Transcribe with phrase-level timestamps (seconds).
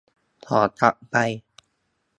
[0.47, 1.15] ขอกลับไป